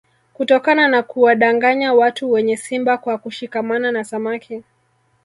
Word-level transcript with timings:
Kutokana 0.33 0.87
na 0.87 1.03
kuwadanganya 1.03 1.93
watu 1.93 2.31
wenye 2.31 2.57
simba 2.57 2.97
kwa 2.97 3.17
kushikamana 3.17 3.91
na 3.91 4.03
samaki 4.03 4.63